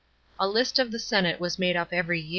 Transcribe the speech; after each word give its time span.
A 0.39 0.47
list 0.47 0.79
of 0.79 0.89
the 0.91 0.97
senate 0.97 1.39
was 1.39 1.59
made 1.59 1.75
up 1.75 1.89
every 1.91 2.19
year. 2.19 2.29